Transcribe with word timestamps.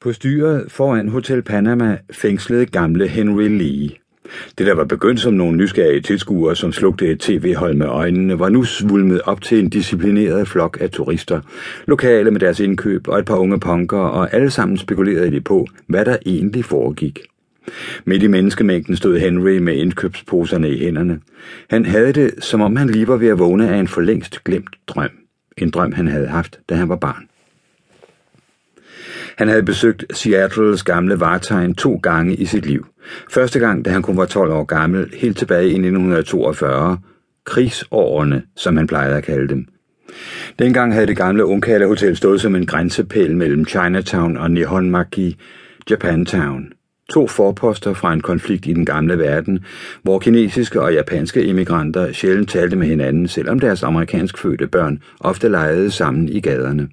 På 0.00 0.12
styret 0.12 0.72
foran 0.72 1.08
Hotel 1.08 1.42
Panama 1.42 1.98
fængslede 2.10 2.66
gamle 2.66 3.08
Henry 3.08 3.48
Lee. 3.48 3.90
Det, 4.58 4.66
der 4.66 4.74
var 4.74 4.84
begyndt 4.84 5.20
som 5.20 5.34
nogle 5.34 5.56
nysgerrige 5.56 6.00
tilskuere, 6.00 6.56
som 6.56 6.72
slugte 6.72 7.08
et 7.08 7.20
tv-hold 7.20 7.74
med 7.74 7.86
øjnene, 7.86 8.38
var 8.38 8.48
nu 8.48 8.64
svulmet 8.64 9.20
op 9.22 9.42
til 9.42 9.58
en 9.58 9.70
disciplineret 9.70 10.48
flok 10.48 10.78
af 10.80 10.90
turister, 10.90 11.40
lokale 11.86 12.30
med 12.30 12.40
deres 12.40 12.60
indkøb 12.60 13.08
og 13.08 13.18
et 13.18 13.24
par 13.24 13.36
unge 13.36 13.60
punkere, 13.60 14.10
og 14.10 14.34
alle 14.34 14.50
sammen 14.50 14.78
spekulerede 14.78 15.30
de 15.30 15.40
på, 15.40 15.66
hvad 15.86 16.04
der 16.04 16.16
egentlig 16.26 16.64
foregik. 16.64 17.20
Midt 18.04 18.22
i 18.22 18.26
menneskemængden 18.26 18.96
stod 18.96 19.18
Henry 19.18 19.58
med 19.58 19.74
indkøbsposerne 19.74 20.70
i 20.70 20.78
hænderne. 20.78 21.20
Han 21.70 21.84
havde 21.84 22.12
det, 22.12 22.30
som 22.38 22.60
om 22.60 22.76
han 22.76 22.90
lige 22.90 23.08
var 23.08 23.16
ved 23.16 23.28
at 23.28 23.38
vågne 23.38 23.68
af 23.68 23.76
en 23.76 23.88
forlængst 23.88 24.44
glemt 24.44 24.76
drøm. 24.86 25.10
En 25.56 25.70
drøm, 25.70 25.92
han 25.92 26.08
havde 26.08 26.26
haft, 26.26 26.60
da 26.68 26.74
han 26.74 26.88
var 26.88 26.96
barn. 26.96 27.28
Han 29.38 29.48
havde 29.48 29.62
besøgt 29.62 30.04
Seattles 30.16 30.82
gamle 30.82 31.20
vartegn 31.20 31.74
to 31.74 32.00
gange 32.02 32.34
i 32.34 32.44
sit 32.44 32.66
liv. 32.66 32.86
Første 33.30 33.58
gang, 33.58 33.84
da 33.84 33.90
han 33.90 34.02
kun 34.02 34.16
var 34.16 34.26
12 34.26 34.52
år 34.52 34.64
gammel, 34.64 35.12
helt 35.14 35.38
tilbage 35.38 35.64
i 35.64 35.70
1942. 35.70 36.98
Krigsårene, 37.44 38.42
som 38.56 38.76
han 38.76 38.86
plejede 38.86 39.16
at 39.16 39.24
kalde 39.24 39.48
dem. 39.48 39.66
Dengang 40.58 40.92
havde 40.92 41.06
det 41.06 41.16
gamle 41.16 41.44
Ungkala 41.44 41.86
Hotel 41.86 42.16
stået 42.16 42.40
som 42.40 42.54
en 42.54 42.66
grænsepæl 42.66 43.36
mellem 43.36 43.66
Chinatown 43.66 44.36
og 44.36 44.50
Nihonmaki, 44.50 45.36
Japantown. 45.90 46.72
To 47.10 47.26
forposter 47.26 47.94
fra 47.94 48.12
en 48.12 48.20
konflikt 48.20 48.66
i 48.66 48.72
den 48.72 48.84
gamle 48.84 49.18
verden, 49.18 49.64
hvor 50.02 50.18
kinesiske 50.18 50.80
og 50.80 50.94
japanske 50.94 51.44
immigranter 51.44 52.12
sjældent 52.12 52.50
talte 52.50 52.76
med 52.76 52.86
hinanden, 52.86 53.28
selvom 53.28 53.60
deres 53.60 53.82
amerikansk 53.82 54.38
fødte 54.38 54.66
børn 54.66 55.02
ofte 55.20 55.48
legede 55.48 55.90
sammen 55.90 56.28
i 56.28 56.40
gaderne. 56.40 56.88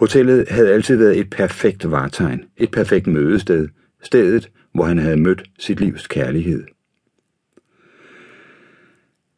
Hotellet 0.00 0.48
havde 0.48 0.72
altid 0.72 0.96
været 0.96 1.18
et 1.18 1.30
perfekt 1.30 1.90
vartegn, 1.90 2.44
et 2.56 2.70
perfekt 2.70 3.06
mødested, 3.06 3.68
stedet, 4.02 4.50
hvor 4.74 4.84
han 4.84 4.98
havde 4.98 5.16
mødt 5.16 5.42
sit 5.58 5.80
livs 5.80 6.06
kærlighed. 6.06 6.64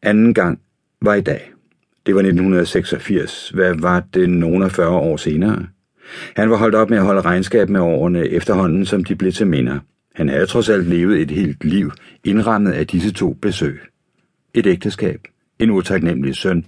Anden 0.01 0.33
gang 0.33 0.59
var 1.01 1.13
i 1.13 1.21
dag. 1.21 1.51
Det 2.05 2.15
var 2.15 2.19
1986. 2.19 3.49
Hvad 3.49 3.75
var 3.75 4.03
det 4.13 4.29
nogen 4.29 4.63
af 4.63 4.71
40 4.71 4.89
år 4.89 5.17
senere? 5.17 5.67
Han 6.35 6.49
var 6.49 6.57
holdt 6.57 6.75
op 6.75 6.89
med 6.89 6.97
at 6.97 7.03
holde 7.03 7.21
regnskab 7.21 7.69
med 7.69 7.81
årene 7.81 8.27
efterhånden, 8.27 8.85
som 8.85 9.03
de 9.03 9.15
blev 9.15 9.31
til 9.31 9.47
minder. 9.47 9.79
Han 10.15 10.29
havde 10.29 10.45
trods 10.45 10.69
alt 10.69 10.87
levet 10.87 11.21
et 11.21 11.31
helt 11.31 11.63
liv, 11.63 11.91
indrammet 12.23 12.71
af 12.71 12.87
disse 12.87 13.13
to 13.13 13.33
besøg. 13.33 13.79
Et 14.53 14.67
ægteskab, 14.67 15.21
en 15.59 15.69
utaknemmelig 15.69 16.35
søn, 16.35 16.65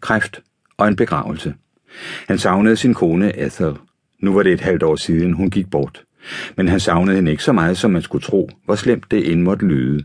kræft 0.00 0.42
og 0.76 0.88
en 0.88 0.96
begravelse. 0.96 1.54
Han 2.28 2.38
savnede 2.38 2.76
sin 2.76 2.94
kone 2.94 3.38
Ethel. 3.46 3.74
Nu 4.20 4.34
var 4.34 4.42
det 4.42 4.52
et 4.52 4.60
halvt 4.60 4.82
år 4.82 4.96
siden, 4.96 5.32
hun 5.32 5.50
gik 5.50 5.70
bort. 5.70 6.02
Men 6.56 6.68
han 6.68 6.80
savnede 6.80 7.16
hende 7.16 7.30
ikke 7.30 7.42
så 7.42 7.52
meget, 7.52 7.76
som 7.76 7.90
man 7.90 8.02
skulle 8.02 8.22
tro, 8.22 8.50
hvor 8.64 8.74
slemt 8.74 9.10
det 9.10 9.32
end 9.32 9.42
måtte 9.42 9.66
lyde. 9.66 10.04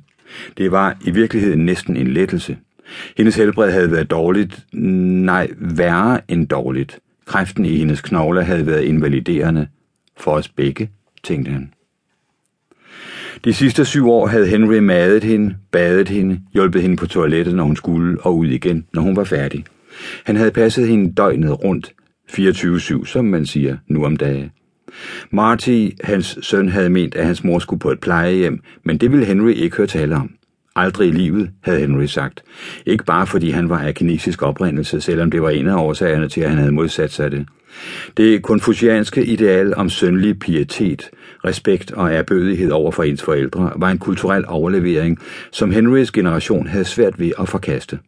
Det 0.58 0.72
var 0.72 0.98
i 1.06 1.12
virkeligheden 1.12 1.66
næsten 1.66 1.98
en 1.98 2.08
lettelse. 2.08 2.58
Hendes 3.18 3.36
helbred 3.36 3.72
havde 3.72 3.92
været 3.92 4.12
dårligt, 4.12 4.66
nej, 4.74 5.48
værre 5.58 6.22
end 6.28 6.48
dårligt. 6.48 7.00
Kræften 7.26 7.66
i 7.66 7.78
hendes 7.78 8.02
knogler 8.02 8.42
havde 8.42 8.68
været 8.68 8.84
invaliderende. 8.84 9.68
For 10.18 10.32
os 10.32 10.50
begge, 10.50 10.90
tænkte 11.24 11.52
han. 11.52 11.74
De 13.46 13.54
sidste 13.54 13.86
syv 13.86 14.10
år 14.10 14.28
havde 14.28 14.48
Henry 14.48 14.78
madet 14.78 15.24
hende, 15.24 15.56
badet 15.72 16.10
hende, 16.10 16.42
hjulpet 16.54 16.82
hende 16.82 16.98
på 16.98 17.08
toilettet, 17.08 17.56
når 17.56 17.64
hun 17.64 17.76
skulle, 17.76 18.22
og 18.22 18.38
ud 18.38 18.48
igen, 18.48 18.86
når 18.94 19.02
hun 19.02 19.16
var 19.16 19.24
færdig. 19.24 19.66
Han 20.24 20.36
havde 20.36 20.52
passet 20.52 20.88
hende 20.88 21.14
døgnet 21.14 21.64
rundt, 21.64 21.94
24-7, 22.32 23.06
som 23.06 23.26
man 23.26 23.46
siger 23.46 23.78
nu 23.88 24.06
om 24.06 24.18
dage. 24.18 24.52
Marty, 25.32 25.88
hans 26.04 26.38
søn, 26.42 26.70
havde 26.70 26.90
ment, 26.90 27.16
at 27.16 27.26
hans 27.26 27.44
mor 27.44 27.60
skulle 27.60 27.80
på 27.80 27.92
et 27.92 28.00
plejehjem, 28.00 28.60
men 28.84 28.98
det 28.98 29.12
ville 29.12 29.26
Henry 29.26 29.52
ikke 29.52 29.78
høre 29.78 29.88
tale 29.88 30.16
om. 30.16 30.32
Aldrig 30.76 31.08
i 31.08 31.12
livet, 31.12 31.50
havde 31.62 31.80
Henry 31.80 32.06
sagt. 32.06 32.44
Ikke 32.86 33.06
bare 33.06 33.28
fordi 33.28 33.50
han 33.50 33.70
var 33.70 33.80
af 33.80 33.96
kinesisk 33.96 34.42
oprindelse, 34.42 35.02
selvom 35.02 35.32
det 35.32 35.42
var 35.42 35.50
en 35.50 35.68
af 35.68 35.76
årsagerne 35.76 36.30
til, 36.30 36.42
at 36.42 36.50
han 36.50 36.58
havde 36.58 36.72
modsat 36.72 37.12
sig 37.12 37.32
det. 37.32 37.48
Det 38.18 38.42
konfucianske 38.42 39.26
ideal 39.26 39.76
om 39.76 39.90
sønlig 39.90 40.40
pietet, 40.40 41.10
respekt 41.46 41.92
og 41.92 42.14
erbødighed 42.14 42.72
over 42.72 42.92
for 42.92 43.04
ens 43.04 43.24
forældre 43.24 43.72
var 43.76 43.90
en 43.90 43.98
kulturel 43.98 44.46
overlevering, 44.48 45.20
som 45.52 45.72
Henrys 45.72 46.12
generation 46.12 46.68
havde 46.68 46.86
svært 46.86 47.20
ved 47.20 47.32
at 47.40 47.50
forkaste. 47.50 48.00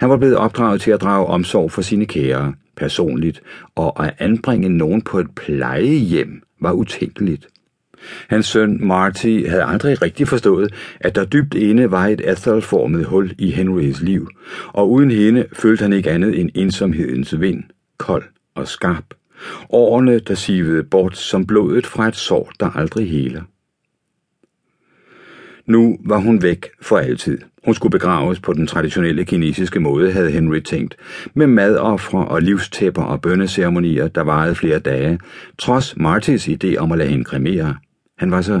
Han 0.00 0.10
var 0.10 0.16
blevet 0.16 0.36
opdraget 0.36 0.80
til 0.80 0.90
at 0.90 1.00
drage 1.00 1.26
omsorg 1.26 1.72
for 1.72 1.82
sine 1.82 2.06
kære, 2.06 2.54
personligt, 2.76 3.42
og 3.74 4.06
at 4.06 4.14
anbringe 4.18 4.68
nogen 4.68 5.02
på 5.02 5.18
et 5.18 5.30
plejehjem 5.30 6.42
var 6.60 6.72
utænkeligt. 6.72 7.46
Hans 8.28 8.46
søn 8.46 8.86
Marty 8.86 9.40
havde 9.48 9.64
aldrig 9.64 10.02
rigtig 10.02 10.28
forstået, 10.28 10.74
at 11.00 11.14
der 11.14 11.24
dybt 11.24 11.54
inde 11.54 11.90
var 11.90 12.06
et 12.06 12.30
Ethel-formet 12.30 13.04
hul 13.04 13.34
i 13.38 13.50
Henrys 13.50 14.00
liv, 14.00 14.28
og 14.72 14.90
uden 14.90 15.10
hende 15.10 15.44
følte 15.52 15.82
han 15.82 15.92
ikke 15.92 16.10
andet 16.10 16.40
end 16.40 16.50
ensomhedens 16.54 17.40
vind, 17.40 17.64
kold 17.98 18.24
og 18.54 18.68
skarp. 18.68 19.04
Årene, 19.70 20.18
der 20.18 20.34
sivede 20.34 20.84
bort 20.84 21.16
som 21.16 21.46
blodet 21.46 21.86
fra 21.86 22.08
et 22.08 22.16
sår, 22.16 22.52
der 22.60 22.70
aldrig 22.70 23.10
heler. 23.10 23.42
Nu 25.66 25.98
var 26.04 26.18
hun 26.18 26.42
væk 26.42 26.66
for 26.82 26.98
altid. 26.98 27.38
Hun 27.64 27.74
skulle 27.74 27.90
begraves 27.90 28.40
på 28.40 28.52
den 28.52 28.66
traditionelle 28.66 29.24
kinesiske 29.24 29.80
måde, 29.80 30.12
havde 30.12 30.30
Henry 30.30 30.60
tænkt, 30.60 30.96
med 31.34 31.46
madoffre 31.46 32.24
og 32.24 32.42
livstæpper 32.42 33.02
og 33.02 33.20
bønneceremonier, 33.20 34.08
der 34.08 34.20
varede 34.20 34.54
flere 34.54 34.78
dage, 34.78 35.18
trods 35.58 35.96
Martys 35.96 36.48
idé 36.48 36.76
om 36.76 36.92
at 36.92 36.98
lade 36.98 37.10
hende 37.10 37.24
kremere. 37.24 37.76
Han 38.18 38.30
var 38.30 38.42
så 38.42 38.60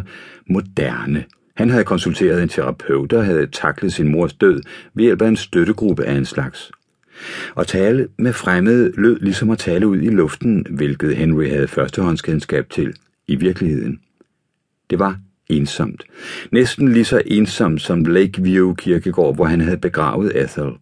moderne. 0.50 1.24
Han 1.56 1.70
havde 1.70 1.84
konsulteret 1.84 2.42
en 2.42 2.48
terapeut 2.48 3.12
og 3.12 3.24
havde 3.24 3.46
taklet 3.46 3.92
sin 3.92 4.08
mors 4.08 4.32
død 4.32 4.60
ved 4.94 5.04
hjælp 5.04 5.22
af 5.22 5.28
en 5.28 5.36
støttegruppe 5.36 6.04
af 6.04 6.14
en 6.14 6.24
slags. 6.24 6.70
At 7.58 7.66
tale 7.66 8.08
med 8.18 8.32
fremmede 8.32 8.92
lød 8.96 9.18
ligesom 9.20 9.50
at 9.50 9.58
tale 9.58 9.86
ud 9.86 9.96
i 9.96 10.08
luften, 10.08 10.66
hvilket 10.70 11.16
Henry 11.16 11.48
havde 11.48 11.68
førstehåndskendskab 11.68 12.70
til 12.70 12.94
i 13.28 13.36
virkeligheden. 13.36 14.00
Det 14.90 14.98
var 14.98 15.18
ensomt. 15.48 16.04
Næsten 16.52 16.92
lige 16.92 17.04
så 17.04 17.22
ensomt 17.26 17.82
som 17.82 18.04
Lakeview 18.04 18.74
kirkegård, 18.74 19.34
hvor 19.34 19.44
han 19.44 19.60
havde 19.60 19.78
begravet 19.78 20.42
Ethel. 20.42 20.72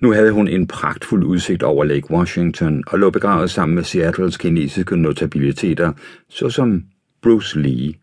Nu 0.00 0.12
havde 0.12 0.32
hun 0.32 0.48
en 0.48 0.66
pragtfuld 0.66 1.24
udsigt 1.24 1.62
over 1.62 1.84
Lake 1.84 2.10
Washington 2.10 2.84
og 2.86 2.98
lå 2.98 3.10
begravet 3.10 3.50
sammen 3.50 3.74
med 3.74 3.84
Seattles 3.84 4.36
kinesiske 4.36 4.96
notabiliteter, 4.96 5.92
såsom 6.28 6.84
Bruce 7.22 7.60
Lee. 7.60 7.94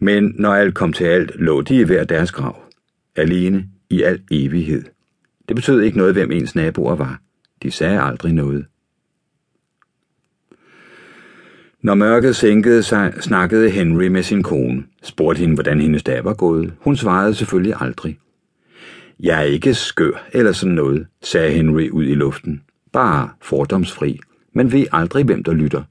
Men 0.00 0.34
når 0.38 0.54
alt 0.54 0.74
kom 0.74 0.92
til 0.92 1.04
alt, 1.04 1.32
lå 1.40 1.60
de 1.60 1.80
i 1.80 1.82
hver 1.82 2.04
deres 2.04 2.32
grav. 2.32 2.62
Alene 3.16 3.64
i 3.90 4.02
al 4.02 4.20
evighed. 4.30 4.82
Det 5.48 5.56
betød 5.56 5.80
ikke 5.80 5.98
noget, 5.98 6.14
hvem 6.14 6.32
ens 6.32 6.54
naboer 6.54 6.94
var. 6.94 7.20
De 7.62 7.70
sagde 7.70 8.00
aldrig 8.00 8.32
noget. 8.32 8.66
Når 11.82 11.94
mørket 11.94 12.36
sænkede 12.36 12.82
sig, 12.82 13.12
snakkede 13.20 13.70
Henry 13.70 14.06
med 14.06 14.22
sin 14.22 14.42
kone, 14.42 14.84
spurgte 15.02 15.40
hende, 15.40 15.54
hvordan 15.54 15.80
hendes 15.80 16.02
dag 16.02 16.24
var 16.24 16.34
gået. 16.34 16.72
Hun 16.80 16.96
svarede 16.96 17.34
selvfølgelig 17.34 17.74
aldrig. 17.80 18.18
Jeg 19.20 19.38
er 19.38 19.44
ikke 19.44 19.74
skør 19.74 20.28
eller 20.32 20.52
sådan 20.52 20.74
noget, 20.74 21.06
sagde 21.22 21.52
Henry 21.52 21.88
ud 21.90 22.04
i 22.04 22.14
luften. 22.14 22.62
Bare 22.92 23.28
fordomsfri, 23.42 24.20
men 24.54 24.72
ved 24.72 24.84
aldrig, 24.92 25.24
hvem 25.24 25.44
der 25.44 25.52
lytter. 25.52 25.82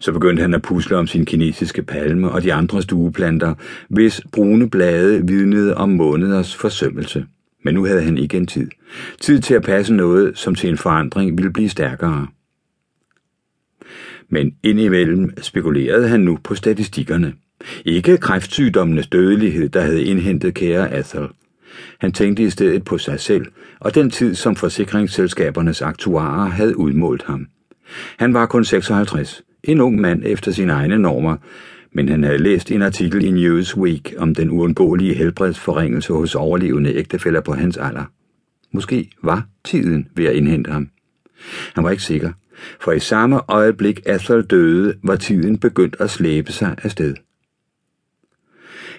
Så 0.00 0.12
begyndte 0.12 0.40
han 0.40 0.54
at 0.54 0.62
pusle 0.62 0.96
om 0.96 1.06
sin 1.06 1.24
kinesiske 1.24 1.82
palme 1.82 2.30
og 2.30 2.42
de 2.42 2.52
andre 2.52 2.82
stueplanter, 2.82 3.54
hvis 3.88 4.22
brune 4.32 4.70
blade 4.70 5.26
vidnede 5.26 5.76
om 5.76 5.88
måneders 5.88 6.56
forsømmelse. 6.56 7.26
Men 7.64 7.74
nu 7.74 7.84
havde 7.84 8.02
han 8.02 8.18
ikke 8.18 8.36
en 8.36 8.46
tid. 8.46 8.68
Tid 9.20 9.40
til 9.40 9.54
at 9.54 9.62
passe 9.62 9.94
noget, 9.94 10.38
som 10.38 10.54
til 10.54 10.70
en 10.70 10.78
forandring 10.78 11.38
ville 11.38 11.52
blive 11.52 11.68
stærkere 11.68 12.26
men 14.34 14.54
indimellem 14.62 15.42
spekulerede 15.42 16.08
han 16.08 16.20
nu 16.20 16.38
på 16.44 16.54
statistikkerne. 16.54 17.32
Ikke 17.84 18.16
kræftsygdommenes 18.16 19.06
dødelighed, 19.06 19.68
der 19.68 19.80
havde 19.80 20.04
indhentet 20.04 20.54
kære 20.54 20.98
Ethel. 20.98 21.28
Han 21.98 22.12
tænkte 22.12 22.42
i 22.42 22.50
stedet 22.50 22.84
på 22.84 22.98
sig 22.98 23.20
selv 23.20 23.46
og 23.80 23.94
den 23.94 24.10
tid, 24.10 24.34
som 24.34 24.56
forsikringsselskabernes 24.56 25.82
aktuarer 25.82 26.48
havde 26.48 26.78
udmålt 26.78 27.22
ham. 27.22 27.46
Han 28.18 28.34
var 28.34 28.46
kun 28.46 28.64
56, 28.64 29.42
en 29.64 29.80
ung 29.80 30.00
mand 30.00 30.22
efter 30.24 30.52
sine 30.52 30.72
egne 30.72 30.98
normer, 30.98 31.36
men 31.92 32.08
han 32.08 32.24
havde 32.24 32.38
læst 32.38 32.72
en 32.72 32.82
artikel 32.82 33.24
i 33.24 33.30
Newsweek 33.30 34.14
om 34.18 34.34
den 34.34 34.50
uundgåelige 34.50 35.14
helbredsforringelse 35.14 36.12
hos 36.12 36.34
overlevende 36.34 36.94
ægtefæller 36.94 37.40
på 37.40 37.52
hans 37.52 37.76
alder. 37.76 38.04
Måske 38.72 39.10
var 39.22 39.46
tiden 39.64 40.08
ved 40.16 40.24
at 40.24 40.34
indhente 40.34 40.70
ham. 40.70 40.88
Han 41.74 41.84
var 41.84 41.90
ikke 41.90 42.02
sikker, 42.02 42.32
for 42.80 42.92
i 42.92 43.00
samme 43.00 43.40
øjeblik 43.48 44.00
Ethel 44.06 44.42
døde, 44.42 44.94
var 45.02 45.16
tiden 45.16 45.58
begyndt 45.58 45.96
at 46.00 46.10
slæbe 46.10 46.52
sig 46.52 46.76
afsted. 46.82 47.14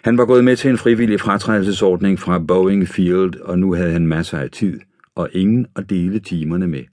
Han 0.03 0.17
var 0.17 0.25
gået 0.25 0.43
med 0.43 0.55
til 0.55 0.69
en 0.69 0.77
frivillig 0.77 1.19
fratrædelsesordning 1.19 2.19
fra 2.19 2.39
Boeing 2.39 2.87
Field, 2.87 3.35
og 3.41 3.59
nu 3.59 3.73
havde 3.73 3.91
han 3.91 4.07
masser 4.07 4.37
af 4.37 4.51
tid, 4.51 4.79
og 5.15 5.29
ingen 5.31 5.67
at 5.75 5.89
dele 5.89 6.19
timerne 6.19 6.67
med. 6.67 6.83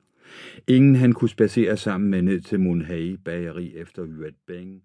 Ingen 0.66 0.96
han 0.96 1.12
kunne 1.12 1.28
spacere 1.28 1.76
sammen 1.76 2.10
med 2.10 2.22
ned 2.22 2.40
til 2.40 2.60
Munhei 2.60 3.16
bageri 3.24 3.76
efter 3.76 4.02
Yuet 4.06 4.34
Beng. 4.46 4.82